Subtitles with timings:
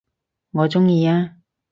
[0.49, 1.35] 我鍾意啊